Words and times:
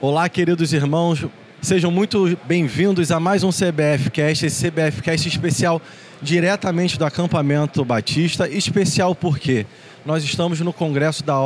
Olá, 0.00 0.28
queridos 0.28 0.72
irmãos, 0.72 1.26
sejam 1.60 1.90
muito 1.90 2.38
bem-vindos 2.44 3.10
a 3.10 3.18
mais 3.18 3.42
um 3.42 3.50
CBF 3.50 4.10
Cast, 4.12 4.46
esse 4.46 4.70
CBF 4.70 5.02
Cast 5.02 5.26
especial 5.26 5.82
diretamente 6.22 6.96
do 6.96 7.04
acampamento 7.04 7.84
Batista. 7.84 8.48
Especial 8.48 9.12
porque 9.12 9.66
nós 10.06 10.22
estamos 10.22 10.60
no 10.60 10.72
congresso 10.72 11.24
da 11.24 11.36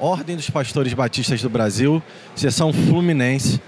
Ordem 0.00 0.34
dos 0.34 0.50
Pastores 0.50 0.92
Batistas 0.92 1.40
do 1.42 1.48
Brasil, 1.48 2.02
seção 2.34 2.72
Fluminense. 2.72 3.60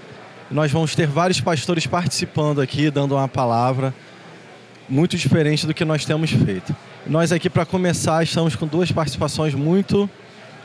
Nós 0.51 0.73
vamos 0.73 0.97
ter 0.97 1.07
vários 1.07 1.41
pastores 1.41 1.87
participando 1.87 2.61
aqui, 2.61 2.91
dando 2.91 3.15
uma 3.15 3.29
palavra 3.29 3.95
muito 4.89 5.17
diferente 5.17 5.65
do 5.65 5.73
que 5.73 5.85
nós 5.85 6.05
temos 6.05 6.33
feito. 6.33 6.75
Nós 7.07 7.31
aqui, 7.31 7.49
para 7.49 7.65
começar, 7.65 8.21
estamos 8.25 8.57
com 8.57 8.67
duas 8.67 8.91
participações 8.91 9.55
muito 9.55 10.11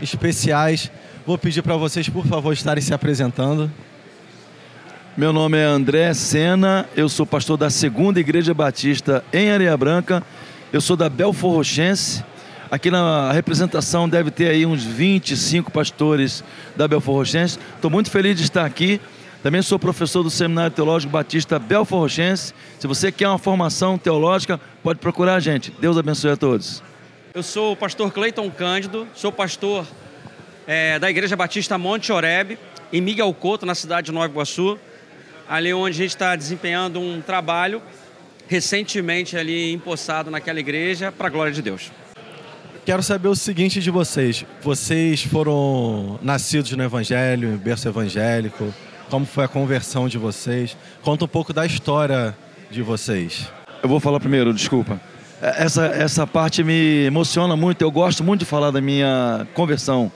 especiais 0.01 0.89
Vou 1.25 1.37
pedir 1.37 1.61
para 1.61 1.75
vocês, 1.75 2.07
por 2.07 2.25
favor, 2.25 2.53
estarem 2.53 2.81
se 2.81 2.93
apresentando. 2.93 3.69
Meu 5.17 5.33
nome 5.33 5.57
é 5.57 5.63
André 5.65 6.13
Sena, 6.13 6.87
eu 6.95 7.09
sou 7.09 7.25
pastor 7.25 7.57
da 7.57 7.69
Segunda 7.69 8.19
Igreja 8.19 8.53
Batista 8.53 9.23
em 9.33 9.51
Areia 9.51 9.75
Branca. 9.75 10.23
Eu 10.71 10.79
sou 10.79 10.95
da 10.95 11.09
Belfor 11.09 11.55
Rochense. 11.55 12.23
Aqui 12.71 12.89
na 12.89 13.31
representação 13.31 14.07
deve 14.07 14.31
ter 14.31 14.49
aí 14.49 14.65
uns 14.65 14.83
25 14.83 15.69
pastores 15.71 16.43
da 16.75 16.87
Belfor 16.87 17.15
Rochense. 17.15 17.59
Estou 17.75 17.91
muito 17.91 18.09
feliz 18.09 18.37
de 18.37 18.43
estar 18.43 18.65
aqui. 18.65 19.01
Também 19.43 19.61
sou 19.61 19.77
professor 19.77 20.23
do 20.23 20.29
Seminário 20.29 20.71
Teológico 20.71 21.11
Batista 21.11 21.59
Belfor 21.59 21.99
Rochense. 21.99 22.53
Se 22.79 22.87
você 22.87 23.11
quer 23.11 23.27
uma 23.27 23.37
formação 23.37 23.97
teológica, 23.97 24.59
pode 24.81 24.99
procurar 24.99 25.35
a 25.35 25.39
gente. 25.39 25.73
Deus 25.81 25.97
abençoe 25.97 26.31
a 26.31 26.37
todos. 26.37 26.81
Eu 27.33 27.43
sou 27.43 27.73
o 27.73 27.75
pastor 27.75 28.11
Cleiton 28.11 28.49
Cândido, 28.49 29.05
sou 29.13 29.31
pastor 29.31 29.85
é, 30.71 30.99
da 30.99 31.09
Igreja 31.09 31.35
Batista 31.35 31.79
Monte 31.79 32.11
Oreb, 32.11 32.55
em 32.93 33.01
Miguel 33.01 33.33
Couto, 33.33 33.65
na 33.65 33.73
cidade 33.73 34.05
de 34.05 34.11
Nova 34.11 34.27
Iguaçu, 34.27 34.77
ali 35.49 35.73
onde 35.73 35.95
a 35.95 36.03
gente 36.03 36.11
está 36.11 36.35
desempenhando 36.35 36.99
um 36.99 37.21
trabalho 37.21 37.81
recentemente 38.47 39.35
ali 39.35 39.73
empossado 39.73 40.29
naquela 40.29 40.59
igreja 40.59 41.11
para 41.11 41.25
a 41.25 41.29
glória 41.31 41.51
de 41.51 41.63
Deus. 41.63 41.91
Quero 42.85 43.01
saber 43.01 43.29
o 43.29 43.35
seguinte 43.35 43.81
de 43.81 43.89
vocês. 43.89 44.45
Vocês 44.61 45.23
foram 45.23 46.19
nascidos 46.21 46.71
no 46.73 46.83
Evangelho, 46.83 47.51
em 47.51 47.57
berço 47.57 47.87
evangélico. 47.87 48.71
Como 49.09 49.25
foi 49.25 49.45
a 49.45 49.47
conversão 49.47 50.07
de 50.07 50.19
vocês? 50.19 50.77
Conta 51.01 51.25
um 51.25 51.27
pouco 51.27 51.51
da 51.51 51.65
história 51.65 52.37
de 52.69 52.83
vocês. 52.83 53.47
Eu 53.81 53.89
vou 53.89 53.99
falar 53.99 54.19
primeiro, 54.19 54.53
desculpa. 54.53 55.01
Essa, 55.41 55.87
essa 55.87 56.27
parte 56.27 56.63
me 56.63 57.05
emociona 57.05 57.55
muito. 57.55 57.81
Eu 57.81 57.89
gosto 57.89 58.23
muito 58.23 58.41
de 58.41 58.45
falar 58.45 58.69
da 58.69 58.79
minha 58.79 59.47
conversão. 59.55 60.11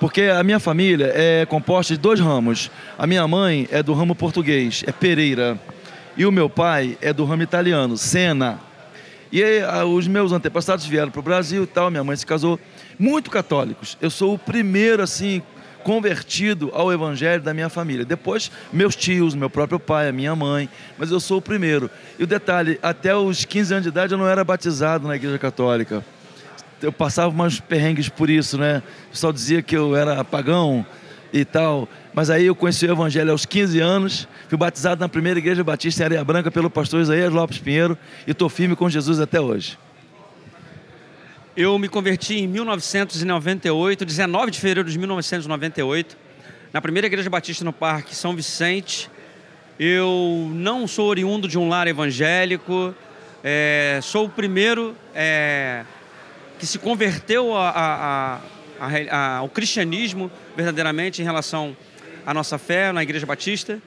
Porque 0.00 0.22
a 0.22 0.42
minha 0.42 0.60
família 0.60 1.10
é 1.14 1.46
composta 1.46 1.94
de 1.94 2.00
dois 2.00 2.20
ramos. 2.20 2.70
A 2.98 3.06
minha 3.06 3.26
mãe 3.26 3.66
é 3.70 3.82
do 3.82 3.94
ramo 3.94 4.14
português, 4.14 4.84
é 4.86 4.92
Pereira. 4.92 5.58
E 6.16 6.26
o 6.26 6.32
meu 6.32 6.50
pai 6.50 6.98
é 7.00 7.12
do 7.12 7.24
ramo 7.24 7.42
italiano, 7.42 7.96
Sena. 7.96 8.60
E 9.32 9.42
aí, 9.42 9.60
os 9.84 10.06
meus 10.06 10.32
antepassados 10.32 10.86
vieram 10.86 11.10
para 11.10 11.20
o 11.20 11.22
Brasil 11.22 11.64
e 11.64 11.66
tal, 11.66 11.90
minha 11.90 12.04
mãe 12.04 12.16
se 12.16 12.26
casou. 12.26 12.60
Muito 12.98 13.30
católicos. 13.30 13.96
Eu 14.00 14.10
sou 14.10 14.34
o 14.34 14.38
primeiro, 14.38 15.02
assim, 15.02 15.42
convertido 15.82 16.70
ao 16.74 16.92
evangelho 16.92 17.42
da 17.42 17.52
minha 17.52 17.68
família. 17.68 18.04
Depois, 18.04 18.50
meus 18.72 18.94
tios, 18.94 19.34
meu 19.34 19.50
próprio 19.50 19.80
pai, 19.80 20.08
a 20.08 20.12
minha 20.12 20.34
mãe, 20.36 20.68
mas 20.98 21.10
eu 21.10 21.20
sou 21.20 21.38
o 21.38 21.42
primeiro. 21.42 21.90
E 22.18 22.24
o 22.24 22.26
detalhe, 22.26 22.78
até 22.82 23.14
os 23.16 23.44
15 23.44 23.74
anos 23.74 23.82
de 23.82 23.88
idade 23.88 24.12
eu 24.12 24.18
não 24.18 24.28
era 24.28 24.44
batizado 24.44 25.08
na 25.08 25.16
igreja 25.16 25.38
católica 25.38 26.04
eu 26.82 26.92
passava 26.92 27.28
umas 27.28 27.60
perrengues 27.60 28.08
por 28.08 28.28
isso, 28.28 28.58
né? 28.58 28.82
Pessoal 29.10 29.32
dizia 29.32 29.62
que 29.62 29.76
eu 29.76 29.96
era 29.96 30.22
pagão 30.24 30.84
e 31.32 31.44
tal. 31.44 31.88
Mas 32.14 32.30
aí 32.30 32.46
eu 32.46 32.54
conheci 32.54 32.86
o 32.86 32.92
Evangelho 32.92 33.30
aos 33.30 33.44
15 33.44 33.80
anos, 33.80 34.28
fui 34.48 34.56
batizado 34.56 35.00
na 35.00 35.08
primeira 35.08 35.38
igreja 35.38 35.62
batista 35.62 36.02
em 36.02 36.04
Areia 36.06 36.24
Branca 36.24 36.50
pelo 36.50 36.70
pastor 36.70 37.00
Isaías 37.00 37.32
Lopes 37.32 37.58
Pinheiro 37.58 37.96
e 38.26 38.30
estou 38.30 38.48
firme 38.48 38.74
com 38.74 38.88
Jesus 38.88 39.20
até 39.20 39.40
hoje. 39.40 39.78
Eu 41.56 41.78
me 41.78 41.88
converti 41.88 42.34
em 42.34 42.46
1998, 42.46 44.04
19 44.04 44.50
de 44.50 44.60
fevereiro 44.60 44.90
de 44.90 44.98
1998, 44.98 46.16
na 46.72 46.82
primeira 46.82 47.06
igreja 47.06 47.30
batista 47.30 47.64
no 47.64 47.72
Parque 47.72 48.14
São 48.14 48.36
Vicente. 48.36 49.10
Eu 49.78 50.50
não 50.52 50.86
sou 50.86 51.08
oriundo 51.08 51.48
de 51.48 51.58
um 51.58 51.68
lar 51.68 51.86
evangélico, 51.86 52.94
é, 53.42 54.00
sou 54.02 54.26
o 54.26 54.28
primeiro 54.28 54.94
é, 55.14 55.84
que 56.58 56.66
se 56.66 56.78
converteu 56.78 57.54
a, 57.56 57.70
a, 57.70 58.40
a, 59.10 59.36
ao 59.38 59.48
cristianismo 59.48 60.30
verdadeiramente 60.56 61.20
em 61.20 61.24
relação 61.24 61.76
à 62.24 62.32
nossa 62.32 62.58
fé 62.58 62.92
na 62.92 63.02
Igreja 63.02 63.26
Batista 63.26 63.78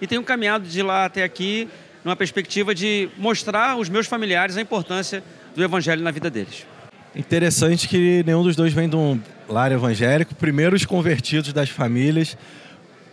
e 0.00 0.06
tenho 0.06 0.22
caminhado 0.22 0.66
de 0.66 0.82
lá 0.82 1.04
até 1.04 1.22
aqui 1.22 1.68
numa 2.04 2.16
perspectiva 2.16 2.74
de 2.74 3.08
mostrar 3.16 3.70
aos 3.70 3.88
meus 3.88 4.06
familiares 4.06 4.56
a 4.56 4.60
importância 4.60 5.22
do 5.54 5.62
evangelho 5.62 6.02
na 6.02 6.10
vida 6.10 6.30
deles. 6.30 6.66
Interessante 7.14 7.88
que 7.88 8.22
nenhum 8.24 8.42
dos 8.42 8.54
dois 8.54 8.72
vem 8.72 8.88
de 8.88 8.94
um 8.94 9.18
lar 9.48 9.72
evangélico, 9.72 10.34
primeiro 10.34 10.76
os 10.76 10.84
convertidos 10.84 11.52
das 11.52 11.70
famílias. 11.70 12.36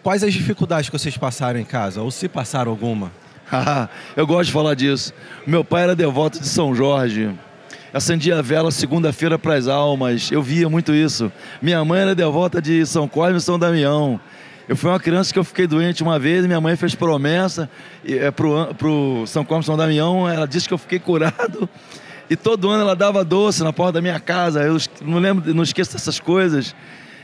Quais 0.04 0.24
as 0.24 0.34
dificuldades 0.34 0.90
que 0.90 0.98
vocês 0.98 1.18
passaram 1.18 1.60
em 1.60 1.64
casa, 1.64 2.02
ou 2.02 2.12
se 2.12 2.28
passaram 2.28 2.70
alguma? 2.70 3.12
Eu 4.18 4.28
gosto 4.28 4.48
de 4.48 4.52
falar 4.52 4.76
disso. 4.76 5.14
Meu 5.48 5.64
pai 5.64 5.84
era 5.84 5.96
devoto 5.96 6.40
de 6.40 6.48
São 6.48 6.76
Jorge 6.76 7.32
acendia 7.94 8.40
a 8.40 8.42
vela 8.42 8.72
segunda-feira 8.72 9.38
para 9.38 9.54
as 9.54 9.68
almas. 9.68 10.32
Eu 10.32 10.42
via 10.42 10.68
muito 10.68 10.94
isso. 10.94 11.32
Minha 11.62 11.86
mãe 11.86 12.02
era 12.02 12.16
devota 12.16 12.60
de 12.60 12.84
São 12.88 13.08
Cosme 13.08 13.38
e 13.38 13.42
São 13.42 13.60
Damião. 13.60 14.20
Eu 14.68 14.76
fui 14.76 14.90
uma 14.90 15.00
criança 15.00 15.32
que 15.32 15.38
eu 15.38 15.44
fiquei 15.44 15.68
doente 15.68 16.02
uma 16.02 16.18
vez, 16.18 16.46
minha 16.46 16.60
mãe 16.60 16.76
fez 16.76 16.96
promessa 16.96 17.70
é, 18.06 18.32
para 18.32 18.48
o 18.48 19.28
São 19.28 19.46
Cosme 19.46 19.64
e 19.64 19.66
São 19.66 19.78
Damião, 19.78 20.28
ela 20.28 20.48
disse 20.48 20.68
que 20.68 20.74
eu 20.74 20.78
fiquei 20.78 21.00
curado. 21.00 21.70
E 22.30 22.36
todo 22.36 22.70
ano 22.70 22.82
ela 22.82 22.96
dava 22.96 23.24
doce 23.24 23.64
na 23.64 23.74
porta 23.74 23.94
da 23.94 24.02
minha 24.02 24.20
casa. 24.20 24.64
Eu 24.64 24.78
não 25.02 25.20
lembro, 25.20 25.54
não 25.54 25.62
esqueço 25.62 25.94
dessas 25.94 26.20
coisas. 26.20 26.74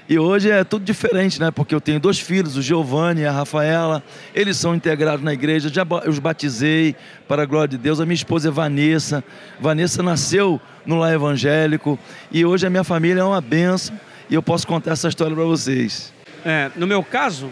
E 0.09 0.17
hoje 0.17 0.49
é 0.49 0.63
tudo 0.63 0.83
diferente, 0.83 1.39
né? 1.39 1.51
Porque 1.51 1.75
eu 1.75 1.79
tenho 1.79 1.99
dois 1.99 2.19
filhos, 2.19 2.57
o 2.57 2.63
Giovanni 2.63 3.21
e 3.21 3.25
a 3.27 3.31
Rafaela. 3.31 4.03
Eles 4.33 4.57
são 4.57 4.73
integrados 4.73 5.23
na 5.23 5.31
igreja, 5.31 5.69
já 5.69 5.85
os 6.07 6.17
batizei 6.17 6.95
para 7.27 7.43
a 7.43 7.45
glória 7.45 7.67
de 7.67 7.77
Deus. 7.77 7.99
A 7.99 8.07
minha 8.07 8.15
esposa 8.15 8.47
é 8.47 8.51
Vanessa. 8.51 9.23
Vanessa 9.59 10.01
nasceu 10.01 10.59
no 10.83 10.97
lar 10.97 11.13
evangélico 11.13 11.99
e 12.31 12.43
hoje 12.43 12.65
a 12.65 12.71
minha 12.71 12.83
família 12.83 13.21
é 13.21 13.23
uma 13.23 13.39
benção 13.39 13.99
e 14.27 14.33
eu 14.33 14.41
posso 14.41 14.65
contar 14.65 14.93
essa 14.93 15.07
história 15.07 15.35
para 15.35 15.45
vocês. 15.45 16.11
É, 16.43 16.71
no 16.75 16.87
meu 16.87 17.03
caso, 17.03 17.51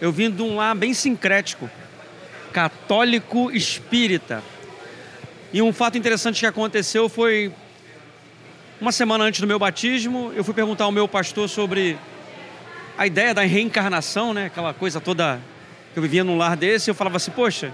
eu 0.00 0.10
vim 0.10 0.30
de 0.30 0.40
um 0.40 0.56
lar 0.56 0.74
bem 0.74 0.94
sincrético, 0.94 1.68
católico 2.54 3.50
espírita. 3.50 4.42
E 5.52 5.60
um 5.60 5.74
fato 5.74 5.98
interessante 5.98 6.40
que 6.40 6.46
aconteceu 6.46 7.10
foi 7.10 7.52
uma 8.82 8.90
semana 8.90 9.22
antes 9.22 9.40
do 9.40 9.46
meu 9.46 9.60
batismo, 9.60 10.32
eu 10.34 10.42
fui 10.42 10.52
perguntar 10.52 10.82
ao 10.82 10.90
meu 10.90 11.06
pastor 11.06 11.48
sobre 11.48 11.96
a 12.98 13.06
ideia 13.06 13.32
da 13.32 13.42
reencarnação, 13.42 14.34
né? 14.34 14.46
Aquela 14.46 14.74
coisa 14.74 15.00
toda 15.00 15.40
que 15.92 16.00
eu 16.00 16.02
vivia 16.02 16.24
num 16.24 16.36
lar 16.36 16.56
desse. 16.56 16.90
Eu 16.90 16.94
falava 16.96 17.16
assim, 17.16 17.30
poxa, 17.30 17.72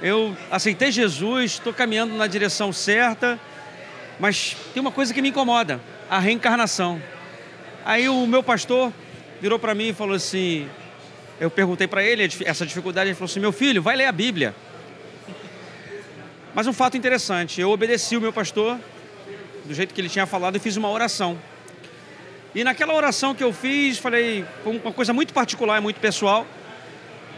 eu 0.00 0.34
aceitei 0.50 0.90
Jesus, 0.90 1.50
estou 1.52 1.70
caminhando 1.70 2.14
na 2.14 2.26
direção 2.26 2.72
certa, 2.72 3.38
mas 4.18 4.56
tem 4.72 4.80
uma 4.80 4.90
coisa 4.90 5.12
que 5.12 5.20
me 5.20 5.28
incomoda, 5.28 5.78
a 6.08 6.18
reencarnação. 6.18 6.98
Aí 7.84 8.08
o 8.08 8.26
meu 8.26 8.42
pastor 8.42 8.90
virou 9.38 9.58
para 9.58 9.74
mim 9.74 9.88
e 9.88 9.92
falou 9.92 10.16
assim, 10.16 10.66
eu 11.38 11.50
perguntei 11.50 11.86
para 11.86 12.02
ele 12.02 12.26
essa 12.46 12.64
dificuldade, 12.64 13.10
ele 13.10 13.14
falou 13.14 13.30
assim, 13.30 13.38
meu 13.38 13.52
filho, 13.52 13.82
vai 13.82 13.96
ler 13.96 14.06
a 14.06 14.12
Bíblia. 14.12 14.54
Mas 16.54 16.66
um 16.66 16.72
fato 16.72 16.96
interessante, 16.96 17.60
eu 17.60 17.68
obedeci 17.68 18.16
o 18.16 18.20
meu 18.20 18.32
pastor, 18.32 18.78
do 19.72 19.74
jeito 19.74 19.94
que 19.94 20.00
ele 20.00 20.08
tinha 20.08 20.26
falado, 20.26 20.56
e 20.56 20.58
fiz 20.58 20.76
uma 20.76 20.90
oração. 20.90 21.38
E 22.54 22.62
naquela 22.62 22.92
oração 22.92 23.34
que 23.34 23.42
eu 23.42 23.52
fiz, 23.54 23.98
falei, 23.98 24.44
uma 24.66 24.92
coisa 24.92 25.14
muito 25.14 25.32
particular, 25.32 25.80
muito 25.80 25.98
pessoal. 25.98 26.46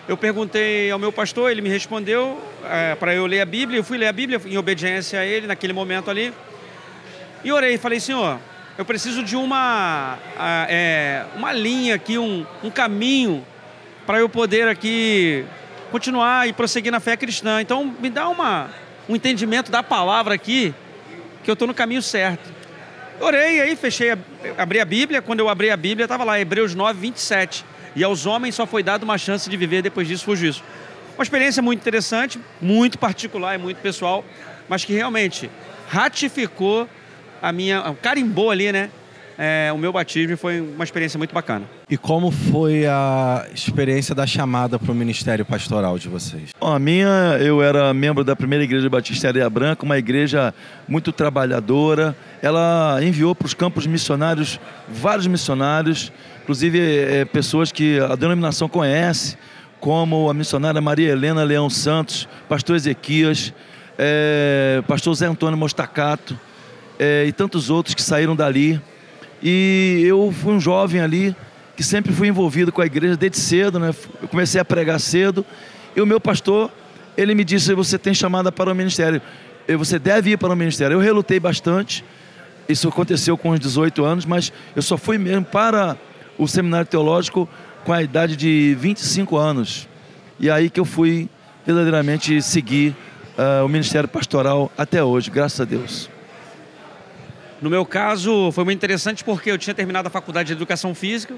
Eu 0.08 0.16
perguntei 0.16 0.90
ao 0.90 0.98
meu 0.98 1.12
pastor, 1.12 1.50
ele 1.50 1.62
me 1.62 1.68
respondeu 1.68 2.42
é, 2.64 2.96
para 2.96 3.14
eu 3.14 3.24
ler 3.24 3.40
a 3.40 3.46
Bíblia. 3.46 3.78
Eu 3.78 3.84
fui 3.84 3.96
ler 3.96 4.08
a 4.08 4.12
Bíblia 4.12 4.40
em 4.44 4.58
obediência 4.58 5.20
a 5.20 5.24
ele 5.24 5.46
naquele 5.46 5.72
momento 5.72 6.10
ali. 6.10 6.34
E 7.44 7.52
orei, 7.52 7.78
falei, 7.78 8.00
Senhor, 8.00 8.40
eu 8.76 8.84
preciso 8.84 9.22
de 9.22 9.36
uma, 9.36 10.18
é, 10.68 11.24
uma 11.36 11.52
linha 11.52 11.94
aqui, 11.94 12.18
um, 12.18 12.44
um 12.64 12.70
caminho 12.70 13.46
para 14.04 14.18
eu 14.18 14.28
poder 14.28 14.66
aqui 14.66 15.44
continuar 15.92 16.48
e 16.48 16.52
prosseguir 16.52 16.90
na 16.90 16.98
fé 16.98 17.16
cristã. 17.16 17.60
Então, 17.60 17.94
me 18.00 18.10
dá 18.10 18.28
uma, 18.28 18.68
um 19.08 19.14
entendimento 19.14 19.70
da 19.70 19.84
palavra 19.84 20.34
aqui 20.34 20.74
que 21.44 21.50
eu 21.50 21.52
estou 21.52 21.68
no 21.68 21.74
caminho 21.74 22.02
certo. 22.02 22.52
Orei, 23.20 23.60
aí 23.60 23.76
fechei, 23.76 24.12
abri 24.58 24.80
a 24.80 24.84
Bíblia. 24.84 25.22
Quando 25.22 25.40
eu 25.40 25.48
abri 25.48 25.70
a 25.70 25.76
Bíblia, 25.76 26.06
estava 26.06 26.24
lá, 26.24 26.40
Hebreus 26.40 26.74
9, 26.74 26.98
27. 26.98 27.64
E 27.94 28.02
aos 28.02 28.26
homens 28.26 28.54
só 28.54 28.66
foi 28.66 28.82
dada 28.82 29.04
uma 29.04 29.18
chance 29.18 29.48
de 29.48 29.56
viver, 29.56 29.82
depois 29.82 30.08
disso 30.08 30.24
foi 30.24 30.36
juízo. 30.36 30.62
Uma 31.16 31.22
experiência 31.22 31.62
muito 31.62 31.80
interessante, 31.80 32.40
muito 32.60 32.98
particular 32.98 33.54
e 33.54 33.58
muito 33.58 33.76
pessoal, 33.76 34.24
mas 34.68 34.84
que 34.84 34.92
realmente 34.92 35.48
ratificou 35.88 36.88
a 37.40 37.52
minha. 37.52 37.94
carimbou 38.02 38.50
ali, 38.50 38.72
né? 38.72 38.90
É, 39.38 39.70
o 39.72 39.78
meu 39.78 39.92
batismo 39.92 40.36
foi 40.36 40.60
uma 40.60 40.82
experiência 40.82 41.18
muito 41.18 41.34
bacana. 41.34 41.68
E 41.94 41.96
como 41.96 42.32
foi 42.32 42.86
a 42.86 43.46
experiência 43.54 44.16
da 44.16 44.26
chamada 44.26 44.80
para 44.80 44.90
o 44.90 44.94
ministério 44.96 45.44
pastoral 45.44 45.96
de 45.96 46.08
vocês? 46.08 46.50
Bom, 46.58 46.74
a 46.74 46.78
minha, 46.80 47.38
eu 47.40 47.62
era 47.62 47.94
membro 47.94 48.24
da 48.24 48.34
primeira 48.34 48.64
igreja 48.64 48.90
Batista 48.90 49.28
Areia 49.28 49.48
Branca, 49.48 49.84
uma 49.84 49.96
igreja 49.96 50.52
muito 50.88 51.12
trabalhadora. 51.12 52.16
Ela 52.42 52.98
enviou 53.00 53.32
para 53.32 53.46
os 53.46 53.54
campos 53.54 53.86
missionários 53.86 54.58
vários 54.88 55.28
missionários, 55.28 56.12
inclusive 56.42 56.80
é, 56.80 57.24
pessoas 57.26 57.70
que 57.70 58.00
a 58.00 58.16
denominação 58.16 58.68
conhece, 58.68 59.38
como 59.78 60.28
a 60.28 60.34
missionária 60.34 60.80
Maria 60.80 61.12
Helena 61.12 61.44
Leão 61.44 61.70
Santos, 61.70 62.28
pastor 62.48 62.74
Ezequias, 62.74 63.54
é, 63.96 64.82
pastor 64.88 65.14
Zé 65.14 65.26
Antônio 65.26 65.56
Mostacato 65.56 66.36
é, 66.98 67.24
e 67.24 67.30
tantos 67.30 67.70
outros 67.70 67.94
que 67.94 68.02
saíram 68.02 68.34
dali. 68.34 68.80
E 69.40 70.02
eu 70.04 70.32
fui 70.32 70.54
um 70.54 70.60
jovem 70.60 71.00
ali 71.00 71.36
que 71.76 71.82
sempre 71.82 72.12
fui 72.12 72.28
envolvido 72.28 72.72
com 72.72 72.80
a 72.80 72.86
igreja 72.86 73.16
desde 73.16 73.38
cedo, 73.38 73.78
né? 73.78 73.94
Eu 74.22 74.28
comecei 74.28 74.60
a 74.60 74.64
pregar 74.64 75.00
cedo 75.00 75.44
e 75.94 76.00
o 76.00 76.06
meu 76.06 76.20
pastor, 76.20 76.70
ele 77.16 77.34
me 77.34 77.44
disse: 77.44 77.74
"Você 77.74 77.98
tem 77.98 78.14
chamada 78.14 78.50
para 78.52 78.70
o 78.70 78.74
ministério. 78.74 79.20
Você 79.78 79.98
deve 79.98 80.30
ir 80.30 80.36
para 80.36 80.52
o 80.52 80.56
ministério". 80.56 80.94
Eu 80.94 81.00
relutei 81.00 81.40
bastante. 81.40 82.04
Isso 82.68 82.88
aconteceu 82.88 83.36
com 83.36 83.50
os 83.50 83.60
18 83.60 84.04
anos, 84.04 84.24
mas 84.24 84.52
eu 84.74 84.82
só 84.82 84.96
fui 84.96 85.18
mesmo 85.18 85.44
para 85.44 85.96
o 86.38 86.48
seminário 86.48 86.86
teológico 86.86 87.48
com 87.84 87.92
a 87.92 88.02
idade 88.02 88.36
de 88.36 88.74
25 88.78 89.36
anos. 89.36 89.88
E 90.40 90.50
aí 90.50 90.70
que 90.70 90.80
eu 90.80 90.84
fui 90.84 91.28
verdadeiramente 91.64 92.40
seguir 92.42 92.96
uh, 93.38 93.64
o 93.64 93.68
ministério 93.68 94.08
pastoral 94.08 94.70
até 94.76 95.02
hoje, 95.02 95.30
graças 95.30 95.60
a 95.60 95.64
Deus. 95.64 96.10
No 97.60 97.70
meu 97.70 97.86
caso, 97.86 98.50
foi 98.52 98.64
muito 98.64 98.78
interessante 98.78 99.24
porque 99.24 99.50
eu 99.50 99.56
tinha 99.56 99.74
terminado 99.74 100.08
a 100.08 100.10
faculdade 100.10 100.48
de 100.48 100.52
Educação 100.52 100.94
Física, 100.94 101.34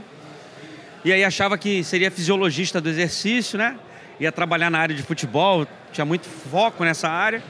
e 1.07 1.13
aí 1.13 1.23
achava 1.23 1.57
que 1.57 1.85
seria 1.85 2.11
fisiologista 2.11 2.81
do 2.81 2.89
exercício, 2.89 3.57
né? 3.57 3.77
Ia 4.19 4.33
trabalhar 4.33 4.69
na 4.71 4.81
área 4.81 4.93
de 4.93 5.05
futebol, 5.05 5.65
tinha 5.93 6.05
muito 6.05 6.27
foco 6.27 6.83
nessa 6.83 7.09
área. 7.09 7.41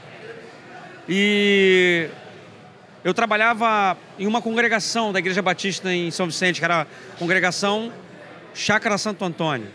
E 1.09 2.07
eu 3.03 3.15
trabalhava 3.15 3.97
em 4.19 4.27
uma 4.27 4.43
congregação 4.43 5.11
da 5.11 5.17
Igreja 5.17 5.41
Batista 5.41 5.91
em 5.91 6.11
São 6.11 6.27
Vicente, 6.27 6.59
que 6.59 6.65
era 6.65 6.83
a 6.83 6.85
congregação 7.17 7.91
Chácara 8.53 8.95
Santo 8.95 9.25
Antônio. 9.25 9.69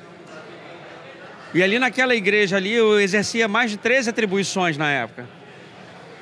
E 1.52 1.60
ali 1.60 1.80
naquela 1.80 2.14
igreja 2.14 2.58
ali 2.58 2.72
eu 2.72 3.00
exercia 3.00 3.48
mais 3.48 3.72
de 3.72 3.78
13 3.78 4.10
atribuições 4.10 4.76
na 4.76 4.92
época. 4.92 5.28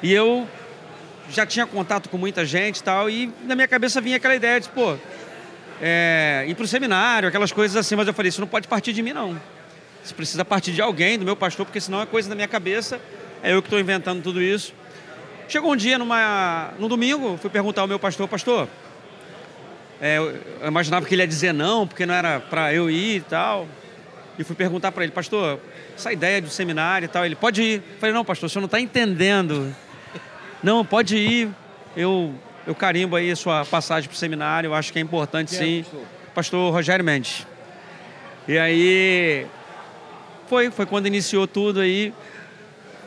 E 0.02 0.10
eu 0.10 0.48
já 1.30 1.44
tinha 1.44 1.66
contato 1.66 2.08
com 2.08 2.16
muita 2.16 2.42
gente 2.42 2.78
e 2.78 2.82
tal, 2.82 3.10
e 3.10 3.30
na 3.44 3.54
minha 3.54 3.68
cabeça 3.68 4.00
vinha 4.00 4.16
aquela 4.16 4.34
ideia 4.34 4.58
de, 4.58 4.70
pô, 4.70 4.96
é, 5.80 6.44
ir 6.46 6.54
para 6.54 6.64
o 6.64 6.68
seminário, 6.68 7.28
aquelas 7.28 7.52
coisas 7.52 7.76
assim, 7.76 7.96
mas 7.96 8.06
eu 8.06 8.14
falei, 8.14 8.28
isso 8.28 8.40
não 8.40 8.48
pode 8.48 8.68
partir 8.68 8.92
de 8.92 9.02
mim, 9.02 9.12
não. 9.12 9.40
Isso 10.04 10.14
precisa 10.14 10.44
partir 10.44 10.72
de 10.72 10.82
alguém, 10.82 11.18
do 11.18 11.24
meu 11.24 11.36
pastor, 11.36 11.64
porque 11.66 11.80
senão 11.80 12.02
é 12.02 12.06
coisa 12.06 12.28
da 12.28 12.34
minha 12.34 12.48
cabeça, 12.48 13.00
é 13.42 13.54
eu 13.54 13.62
que 13.62 13.66
estou 13.66 13.78
inventando 13.78 14.22
tudo 14.22 14.42
isso. 14.42 14.74
Chegou 15.48 15.72
um 15.72 15.76
dia, 15.76 15.98
numa, 15.98 16.72
no 16.78 16.88
domingo, 16.88 17.36
fui 17.38 17.50
perguntar 17.50 17.82
ao 17.82 17.88
meu 17.88 17.98
pastor, 17.98 18.28
pastor, 18.28 18.68
é, 20.00 20.18
eu 20.18 20.66
imaginava 20.66 21.04
que 21.04 21.14
ele 21.14 21.22
ia 21.22 21.28
dizer 21.28 21.52
não, 21.52 21.86
porque 21.86 22.06
não 22.06 22.14
era 22.14 22.40
para 22.40 22.72
eu 22.72 22.90
ir 22.90 23.16
e 23.16 23.20
tal. 23.20 23.68
E 24.38 24.44
fui 24.44 24.56
perguntar 24.56 24.90
para 24.92 25.04
ele, 25.04 25.12
pastor, 25.12 25.60
essa 25.94 26.10
ideia 26.10 26.40
do 26.40 26.48
seminário 26.48 27.04
e 27.04 27.08
tal, 27.08 27.26
ele 27.26 27.36
pode 27.36 27.62
ir. 27.62 27.74
Eu 27.76 27.98
falei, 27.98 28.14
não, 28.14 28.24
pastor, 28.24 28.46
o 28.46 28.50
senhor 28.50 28.62
não 28.62 28.66
está 28.66 28.80
entendendo. 28.80 29.74
Não, 30.62 30.84
pode 30.84 31.16
ir. 31.16 31.50
Eu 31.94 32.34
eu 32.66 32.74
carimbo 32.74 33.16
aí 33.16 33.30
a 33.30 33.36
sua 33.36 33.64
passagem 33.64 34.08
para 34.08 34.14
o 34.14 34.18
seminário, 34.18 34.68
eu 34.68 34.74
acho 34.74 34.92
que 34.92 34.98
é 34.98 35.02
importante 35.02 35.54
sim. 35.54 35.84
pastor? 36.34 36.72
Rogério 36.72 37.04
Mendes. 37.04 37.46
E 38.46 38.58
aí 38.58 39.46
foi, 40.48 40.70
foi 40.70 40.86
quando 40.86 41.06
iniciou 41.06 41.46
tudo 41.46 41.80
aí. 41.80 42.12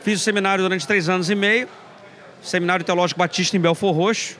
Fiz 0.01 0.19
o 0.19 0.23
seminário 0.23 0.63
durante 0.63 0.85
três 0.85 1.07
anos 1.07 1.29
e 1.29 1.35
meio, 1.35 1.67
Seminário 2.41 2.83
Teológico 2.83 3.17
Batista 3.17 3.55
em 3.55 3.59
Belfor 3.59 3.93
Roxo. 3.93 4.37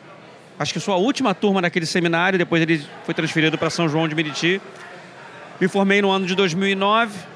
Acho 0.60 0.74
que 0.74 0.80
sou 0.80 0.94
a 0.94 0.98
última 0.98 1.34
turma 1.34 1.62
daquele 1.62 1.86
seminário, 1.86 2.38
depois 2.38 2.62
ele 2.62 2.86
foi 3.06 3.14
transferido 3.14 3.58
para 3.58 3.70
São 3.70 3.88
João 3.88 4.08
de 4.08 4.14
Meriti. 4.14 4.62
Me 5.60 5.68
formei 5.68 6.02
no 6.02 6.12
ano 6.12 6.26
de 6.26 6.36
2009 6.36 7.33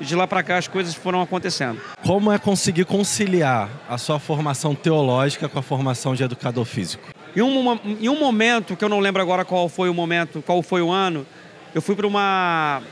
e 0.00 0.04
de 0.04 0.14
lá 0.14 0.26
para 0.26 0.42
cá 0.42 0.56
as 0.56 0.66
coisas 0.66 0.94
foram 0.94 1.20
acontecendo. 1.20 1.80
Como 2.02 2.32
é 2.32 2.38
conseguir 2.38 2.84
conciliar 2.84 3.68
a 3.88 3.98
sua 3.98 4.18
formação 4.18 4.74
teológica 4.74 5.48
com 5.48 5.58
a 5.58 5.62
formação 5.62 6.14
de 6.14 6.22
educador 6.22 6.64
físico? 6.64 7.08
Em 7.36 7.42
um, 7.42 7.78
em 8.00 8.08
um 8.08 8.18
momento, 8.18 8.74
que 8.74 8.84
eu 8.84 8.88
não 8.88 8.98
lembro 8.98 9.22
agora 9.22 9.44
qual 9.44 9.68
foi 9.68 9.88
o 9.88 9.94
momento, 9.94 10.42
qual 10.42 10.62
foi 10.62 10.82
o 10.82 10.90
ano, 10.90 11.26
eu 11.74 11.80
fui 11.80 11.94
para 11.94 12.06
uma. 12.06 12.82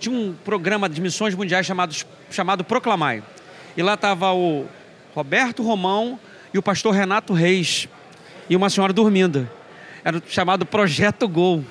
Tinha 0.00 0.16
um 0.16 0.34
programa 0.44 0.88
de 0.88 1.00
missões 1.00 1.34
mundiais 1.34 1.66
chamado, 1.66 1.94
chamado 2.30 2.64
Proclamai. 2.64 3.22
E 3.76 3.82
lá 3.82 3.94
estava 3.94 4.32
o 4.32 4.66
Roberto 5.14 5.62
Romão 5.62 6.18
e 6.52 6.58
o 6.58 6.62
pastor 6.62 6.92
Renato 6.94 7.32
Reis. 7.32 7.86
E 8.48 8.56
uma 8.56 8.68
senhora 8.68 8.92
dormindo. 8.92 9.48
Era 10.04 10.20
chamado 10.26 10.66
Projeto 10.66 11.28
Gol. 11.28 11.64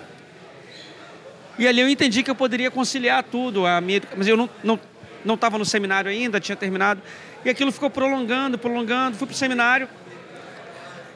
E 1.59 1.67
ali 1.67 1.81
eu 1.81 1.89
entendi 1.89 2.23
que 2.23 2.31
eu 2.31 2.35
poderia 2.35 2.71
conciliar 2.71 3.21
tudo, 3.21 3.65
a 3.65 3.81
minha, 3.81 4.01
mas 4.15 4.27
eu 4.27 4.37
não 4.37 4.49
não 4.63 4.79
não 5.25 5.35
estava 5.35 5.57
no 5.57 5.65
seminário 5.65 6.09
ainda, 6.09 6.39
tinha 6.39 6.55
terminado. 6.55 7.01
E 7.43 7.49
aquilo 7.49 7.69
ficou 7.73 7.89
prolongando, 7.89 8.57
prolongando. 8.57 9.17
Fui 9.17 9.27
para 9.27 9.33
o 9.33 9.37
seminário. 9.37 9.89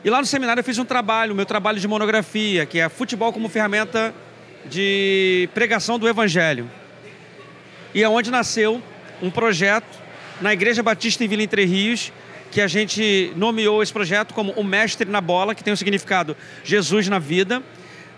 E 0.04 0.10
lá 0.10 0.20
no 0.20 0.26
seminário 0.26 0.60
eu 0.60 0.64
fiz 0.66 0.78
um 0.78 0.84
trabalho, 0.84 1.34
meu 1.34 1.46
trabalho 1.46 1.80
de 1.80 1.88
monografia, 1.88 2.66
que 2.66 2.78
é 2.78 2.90
futebol 2.90 3.32
como 3.32 3.48
ferramenta 3.48 4.14
de 4.66 5.48
pregação 5.54 5.98
do 5.98 6.10
evangelho. 6.10 6.70
E 7.94 8.04
é 8.04 8.10
onde 8.10 8.30
nasceu 8.30 8.82
um 9.22 9.32
projeto 9.32 9.98
na 10.42 10.52
Igreja 10.52 10.84
Batista 10.84 11.24
em 11.24 11.28
Vila 11.30 11.44
Entre 11.44 11.64
Rios, 11.64 12.12
que 12.52 12.60
a 12.60 12.68
gente 12.68 13.32
nomeou 13.38 13.82
esse 13.82 13.94
projeto 13.94 14.34
como 14.34 14.52
o 14.52 14.64
Mestre 14.64 15.10
na 15.10 15.22
Bola, 15.22 15.56
que 15.56 15.64
tem 15.64 15.74
o 15.74 15.78
significado 15.78 16.36
Jesus 16.66 17.08
na 17.08 17.18
vida. 17.18 17.64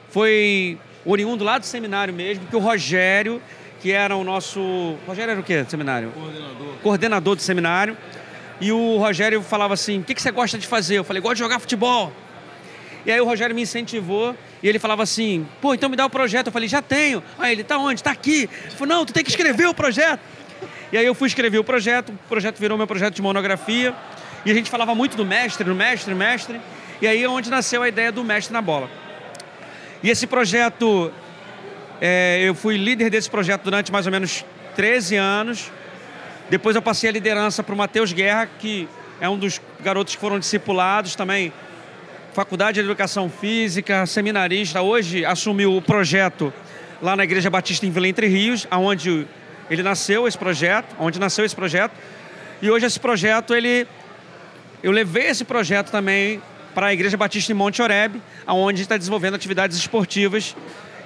Foi 0.10 0.80
oriundo 1.06 1.44
lá 1.44 1.58
do 1.58 1.66
seminário 1.66 2.14
mesmo, 2.14 2.48
que 2.48 2.56
o 2.56 2.60
Rogério, 2.60 3.42
que 3.82 3.92
era 3.92 4.16
o 4.16 4.24
nosso. 4.24 4.96
Rogério 5.06 5.32
era 5.32 5.40
o 5.40 5.44
quê 5.44 5.64
do 5.64 5.70
seminário? 5.70 6.12
Coordenador. 6.12 6.74
Coordenador 6.82 7.36
do 7.36 7.42
seminário. 7.42 7.98
E 8.60 8.72
o 8.72 8.98
Rogério 8.98 9.42
falava 9.42 9.74
assim: 9.74 10.00
o 10.00 10.04
que, 10.04 10.16
que 10.16 10.22
você 10.22 10.32
gosta 10.32 10.58
de 10.58 10.66
fazer? 10.66 10.98
Eu 10.98 11.04
falei: 11.04 11.22
gosto 11.22 11.36
de 11.36 11.40
jogar 11.40 11.60
futebol. 11.60 12.12
E 13.06 13.12
aí 13.12 13.22
o 13.22 13.26
Rogério 13.26 13.56
me 13.56 13.62
incentivou 13.62 14.36
e 14.64 14.68
ele 14.68 14.80
falava 14.80 15.04
assim: 15.04 15.48
pô, 15.62 15.74
então 15.74 15.90
me 15.90 15.96
dá 15.96 16.06
o 16.06 16.10
projeto. 16.10 16.48
Eu 16.48 16.54
falei: 16.54 16.68
já 16.68 16.82
tenho. 16.82 17.22
Aí 17.38 17.52
ele: 17.52 17.64
tá 17.64 17.78
onde? 17.78 18.02
Tá 18.02 18.12
aqui. 18.12 18.50
Ele 18.64 18.72
falou: 18.72 18.96
não, 18.96 19.06
tu 19.06 19.14
tem 19.14 19.24
que 19.24 19.30
escrever 19.30 19.68
o 19.68 19.74
projeto. 19.74 20.20
E 20.92 20.98
aí 20.98 21.06
eu 21.06 21.14
fui 21.14 21.28
escrever 21.28 21.58
o 21.58 21.64
projeto, 21.64 22.10
o 22.10 22.28
projeto 22.30 22.58
virou 22.58 22.78
meu 22.78 22.88
projeto 22.88 23.16
de 23.16 23.22
monografia. 23.22 23.94
E 24.46 24.52
a 24.52 24.54
gente 24.54 24.70
falava 24.70 24.94
muito 24.96 25.18
do 25.18 25.26
mestre, 25.26 25.64
do 25.64 25.76
mestre, 25.76 26.14
mestre. 26.14 26.62
E 27.02 27.08
aí 27.08 27.24
é 27.24 27.28
onde 27.28 27.50
nasceu 27.50 27.84
a 27.84 27.90
ideia 27.90 28.12
do 28.12 28.24
mestre 28.24 28.54
na 28.54 28.62
bola. 28.62 28.90
E 30.06 30.10
esse 30.12 30.28
projeto, 30.28 31.12
é, 32.00 32.40
eu 32.44 32.54
fui 32.54 32.78
líder 32.78 33.10
desse 33.10 33.28
projeto 33.28 33.64
durante 33.64 33.92
mais 33.92 34.06
ou 34.06 34.12
menos 34.12 34.46
13 34.76 35.16
anos. 35.16 35.72
Depois 36.48 36.76
eu 36.76 36.82
passei 36.84 37.10
a 37.10 37.12
liderança 37.12 37.64
para 37.64 37.74
o 37.74 37.76
Matheus 37.76 38.14
Guerra, 38.14 38.48
que 38.60 38.88
é 39.20 39.28
um 39.28 39.36
dos 39.36 39.60
garotos 39.84 40.14
que 40.14 40.22
foram 40.22 40.38
discipulados 40.38 41.16
também. 41.16 41.52
Faculdade 42.34 42.76
de 42.76 42.82
Educação 42.82 43.32
Física, 43.32 44.06
seminarista. 44.06 44.80
Hoje 44.80 45.26
assumiu 45.26 45.76
o 45.76 45.82
projeto 45.82 46.54
lá 47.02 47.16
na 47.16 47.24
Igreja 47.24 47.50
Batista 47.50 47.88
em 47.88 47.90
Vila 47.90 48.08
Entre 48.08 48.28
Rios, 48.28 48.68
aonde 48.70 49.26
ele 49.72 49.82
nasceu 49.82 50.28
esse 50.28 50.38
projeto, 50.38 50.96
onde 51.00 51.20
nasceu 51.20 51.44
esse 51.44 51.56
projeto. 51.56 51.94
E 52.62 52.70
hoje 52.70 52.86
esse 52.86 53.00
projeto, 53.00 53.56
ele 53.56 53.88
eu 54.84 54.92
levei 54.92 55.30
esse 55.30 55.44
projeto 55.44 55.90
também 55.90 56.40
para 56.76 56.88
a 56.88 56.94
Igreja 56.94 57.16
Batista 57.16 57.54
em 57.54 57.56
Monte 57.56 57.82
Oreb, 57.82 58.22
onde 58.46 58.82
está 58.82 58.98
desenvolvendo 58.98 59.36
atividades 59.36 59.78
esportivas 59.78 60.56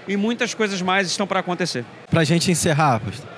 e 0.07 0.17
muitas 0.17 0.55
coisas 0.55 0.81
mais 0.81 1.07
estão 1.07 1.27
para 1.27 1.41
acontecer. 1.41 1.85
Para 2.09 2.21
a 2.21 2.23
gente 2.23 2.49
encerrar, 2.51 2.99
pastor, 2.99 3.29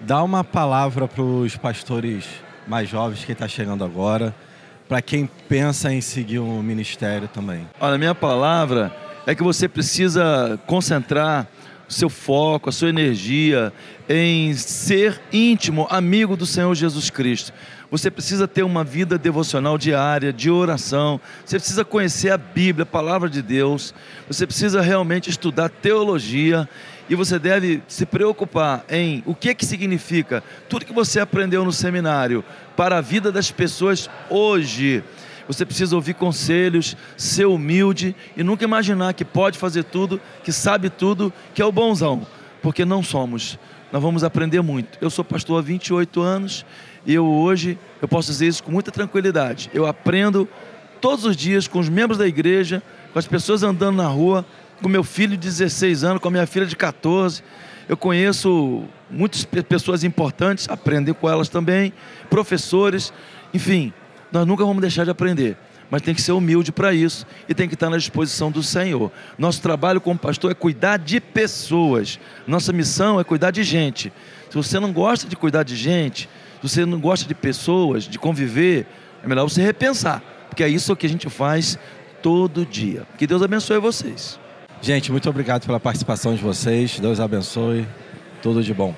dá 0.00 0.20
uma 0.24 0.42
palavra 0.42 1.06
para 1.06 1.22
os 1.22 1.56
pastores 1.56 2.24
mais 2.66 2.88
jovens 2.88 3.24
que 3.24 3.30
está 3.30 3.46
chegando 3.46 3.84
agora, 3.84 4.34
para 4.88 5.00
quem 5.00 5.30
pensa 5.48 5.92
em 5.92 6.00
seguir 6.00 6.40
o 6.40 6.44
um 6.44 6.62
ministério 6.62 7.28
também. 7.28 7.66
Olha, 7.80 7.94
a 7.94 7.98
minha 7.98 8.14
palavra 8.14 8.92
é 9.24 9.34
que 9.34 9.42
você 9.42 9.68
precisa 9.68 10.58
concentrar 10.66 11.46
seu 11.88 12.08
foco, 12.08 12.68
a 12.68 12.72
sua 12.72 12.88
energia 12.88 13.72
em 14.08 14.54
ser 14.54 15.20
íntimo, 15.32 15.86
amigo 15.90 16.36
do 16.36 16.46
Senhor 16.46 16.74
Jesus 16.74 17.10
Cristo. 17.10 17.52
Você 17.90 18.10
precisa 18.10 18.46
ter 18.46 18.62
uma 18.62 18.84
vida 18.84 19.16
devocional 19.16 19.78
diária, 19.78 20.32
de 20.32 20.50
oração. 20.50 21.18
Você 21.44 21.58
precisa 21.58 21.84
conhecer 21.84 22.30
a 22.30 22.36
Bíblia, 22.36 22.82
a 22.82 22.86
palavra 22.86 23.30
de 23.30 23.40
Deus. 23.40 23.94
Você 24.26 24.46
precisa 24.46 24.82
realmente 24.82 25.30
estudar 25.30 25.70
teologia 25.70 26.68
e 27.08 27.14
você 27.14 27.38
deve 27.38 27.82
se 27.88 28.04
preocupar 28.04 28.84
em 28.90 29.22
o 29.24 29.34
que 29.34 29.54
que 29.54 29.64
significa 29.64 30.42
tudo 30.68 30.84
que 30.84 30.92
você 30.92 31.18
aprendeu 31.18 31.64
no 31.64 31.72
seminário 31.72 32.44
para 32.76 32.98
a 32.98 33.00
vida 33.00 33.32
das 33.32 33.50
pessoas 33.50 34.10
hoje. 34.28 35.02
Você 35.48 35.64
precisa 35.64 35.96
ouvir 35.96 36.14
conselhos, 36.14 36.94
ser 37.16 37.46
humilde 37.46 38.14
e 38.36 38.42
nunca 38.42 38.64
imaginar 38.64 39.14
que 39.14 39.24
pode 39.24 39.58
fazer 39.58 39.82
tudo, 39.84 40.20
que 40.44 40.52
sabe 40.52 40.90
tudo, 40.90 41.32
que 41.54 41.62
é 41.62 41.64
o 41.64 41.72
bonzão, 41.72 42.26
porque 42.62 42.84
não 42.84 43.02
somos. 43.02 43.58
Nós 43.90 44.02
vamos 44.02 44.22
aprender 44.22 44.60
muito. 44.60 44.98
Eu 45.00 45.08
sou 45.08 45.24
pastor 45.24 45.58
há 45.58 45.62
28 45.62 46.20
anos 46.20 46.66
e 47.06 47.14
eu 47.14 47.24
hoje 47.24 47.78
eu 48.02 48.06
posso 48.06 48.30
dizer 48.30 48.46
isso 48.46 48.62
com 48.62 48.70
muita 48.70 48.92
tranquilidade. 48.92 49.70
Eu 49.72 49.86
aprendo 49.86 50.46
todos 51.00 51.24
os 51.24 51.34
dias 51.34 51.66
com 51.66 51.78
os 51.78 51.88
membros 51.88 52.18
da 52.18 52.26
igreja, 52.26 52.82
com 53.14 53.18
as 53.18 53.26
pessoas 53.26 53.62
andando 53.62 53.96
na 53.96 54.06
rua, 54.06 54.44
com 54.82 54.88
meu 54.88 55.02
filho 55.02 55.30
de 55.30 55.48
16 55.48 56.04
anos, 56.04 56.20
com 56.20 56.28
a 56.28 56.30
minha 56.30 56.46
filha 56.46 56.66
de 56.66 56.76
14. 56.76 57.42
Eu 57.88 57.96
conheço 57.96 58.84
muitas 59.10 59.44
pessoas 59.44 60.04
importantes, 60.04 60.68
aprender 60.68 61.14
com 61.14 61.26
elas 61.26 61.48
também, 61.48 61.90
professores, 62.28 63.10
enfim, 63.54 63.94
nós 64.32 64.46
nunca 64.46 64.64
vamos 64.64 64.80
deixar 64.80 65.04
de 65.04 65.10
aprender. 65.10 65.56
Mas 65.90 66.02
tem 66.02 66.14
que 66.14 66.20
ser 66.20 66.32
humilde 66.32 66.70
para 66.70 66.92
isso 66.92 67.26
e 67.48 67.54
tem 67.54 67.66
que 67.66 67.74
estar 67.74 67.88
na 67.88 67.96
disposição 67.96 68.50
do 68.50 68.62
Senhor. 68.62 69.10
Nosso 69.38 69.62
trabalho 69.62 70.00
como 70.00 70.18
pastor 70.18 70.50
é 70.50 70.54
cuidar 70.54 70.98
de 70.98 71.18
pessoas. 71.18 72.20
Nossa 72.46 72.72
missão 72.72 73.18
é 73.18 73.24
cuidar 73.24 73.50
de 73.50 73.62
gente. 73.62 74.12
Se 74.50 74.56
você 74.56 74.78
não 74.78 74.92
gosta 74.92 75.26
de 75.26 75.34
cuidar 75.34 75.62
de 75.62 75.74
gente, 75.74 76.28
se 76.60 76.68
você 76.68 76.84
não 76.84 77.00
gosta 77.00 77.26
de 77.26 77.34
pessoas, 77.34 78.04
de 78.04 78.18
conviver, 78.18 78.86
é 79.22 79.26
melhor 79.26 79.48
você 79.48 79.62
repensar, 79.62 80.22
porque 80.48 80.62
é 80.62 80.68
isso 80.68 80.94
que 80.94 81.06
a 81.06 81.08
gente 81.08 81.28
faz 81.30 81.78
todo 82.22 82.66
dia. 82.66 83.06
Que 83.16 83.26
Deus 83.26 83.42
abençoe 83.42 83.78
vocês. 83.78 84.38
Gente, 84.80 85.10
muito 85.10 85.28
obrigado 85.28 85.66
pela 85.66 85.80
participação 85.80 86.34
de 86.34 86.42
vocês. 86.42 87.00
Deus 87.00 87.18
abençoe. 87.18 87.86
Tudo 88.42 88.62
de 88.62 88.72
bom. 88.72 88.94